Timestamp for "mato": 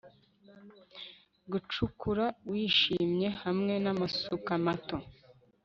4.65-4.97